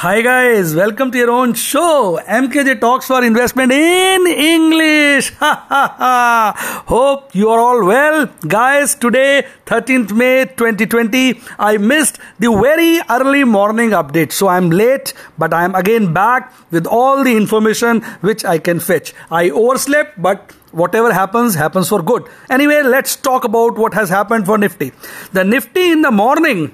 [0.00, 5.30] Hi guys, welcome to your own show, MKJ Talks for Investment in English.
[5.40, 8.24] Hope you are all well.
[8.48, 14.32] Guys, today, 13th May 2020, I missed the very early morning update.
[14.32, 19.12] So I'm late, but I'm again back with all the information which I can fetch.
[19.30, 24.46] I overslept, but whatever happens happens for good anyway let's talk about what has happened
[24.46, 24.92] for nifty
[25.32, 26.72] the nifty in the morning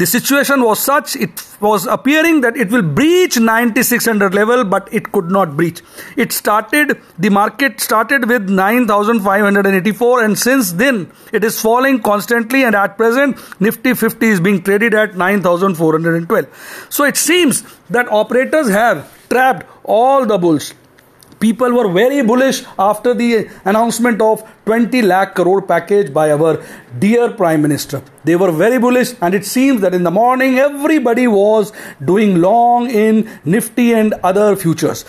[0.00, 5.12] the situation was such it was appearing that it will breach 9600 level but it
[5.12, 5.82] could not breach.
[6.16, 12.74] It started the market started with 9584 and since then it is falling constantly and
[12.74, 19.06] at present nifty 50 is being traded at 9412 so it seems that operators have
[19.28, 20.72] trapped all the bulls
[21.40, 26.62] people were very bullish after the announcement of 20 lakh crore package by our
[26.98, 28.02] dear prime minister.
[28.24, 31.72] They were very bullish and it seems that in the morning everybody was
[32.04, 35.04] doing long in nifty and other futures.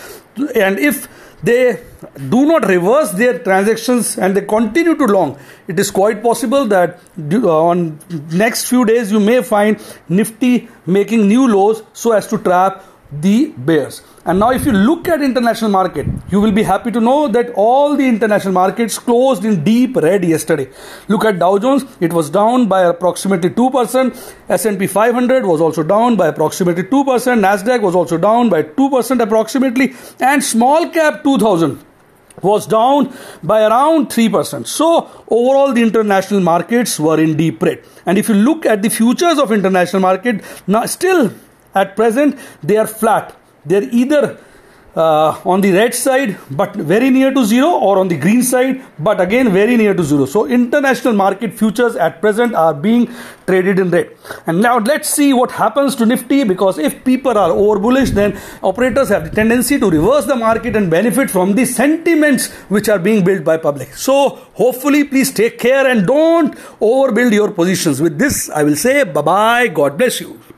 [0.54, 1.08] And if
[1.42, 1.82] they
[2.28, 7.00] do not reverse their transactions and they continue to long it is quite possible that
[7.18, 7.98] uh, on
[8.30, 12.84] next few days you may find nifty making new lows so as to trap
[13.20, 14.02] the bears.
[14.24, 17.50] And now if you look at international market you will be happy to know that
[17.54, 20.68] all the international markets closed in deep red yesterday.
[21.08, 26.16] Look at dow jones it was down by approximately 2% s&p 500 was also down
[26.16, 27.04] by approximately 2%
[27.40, 29.94] nasdaq was also down by 2% approximately.
[30.20, 31.84] And small cap 2000
[32.40, 34.66] was down by around 3%.
[34.66, 37.84] So, overall, the international markets were in deep red.
[38.06, 41.32] And if you look at the futures of international market, now still
[41.74, 43.36] at present, they are flat.
[43.64, 44.38] They're either
[44.94, 48.82] uh, on the red side but very near to zero or on the green side
[48.98, 50.26] but again very near to zero.
[50.26, 53.08] So international market futures at present are being
[53.46, 54.10] traded in red.
[54.46, 58.38] And now let's see what happens to nifty because if people are over bullish then
[58.62, 62.98] operators have the tendency to reverse the market and benefit from the sentiments which are
[62.98, 63.94] being built by public.
[63.94, 68.00] So hopefully please take care and don't overbuild your positions.
[68.00, 70.42] With this i will say bye bye god bless you